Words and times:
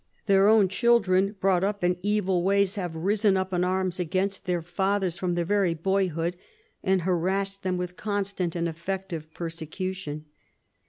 Their 0.25 0.47
own 0.47 0.67
children, 0.67 1.35
brought 1.39 1.63
up 1.63 1.83
in 1.83 1.99
evil 2.01 2.41
ways, 2.41 2.73
have 2.73 2.95
risen 2.95 3.37
up 3.37 3.53
in 3.53 3.63
arms 3.63 3.99
against 3.99 4.45
their 4.45 4.63
fathers 4.63 5.15
from 5.15 5.35
their 5.35 5.45
very 5.45 5.75
boyhood, 5.75 6.37
and 6.81 7.03
harassed 7.03 7.61
them 7.61 7.77
with 7.77 7.97
constant 7.97 8.55
and 8.55 8.67
effective 8.67 9.31
persecution. 9.35 10.25